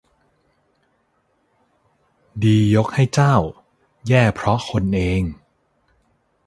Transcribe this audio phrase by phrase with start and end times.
[2.43, 3.35] ดียกให้เจ้า
[4.07, 5.23] แย่เพราะคนเอง